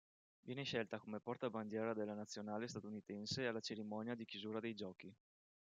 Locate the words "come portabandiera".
0.97-1.93